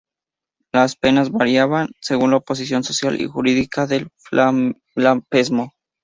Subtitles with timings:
[0.73, 4.09] Las penas variaban según la posición social y jurídica del
[4.95, 5.73] blasfemo.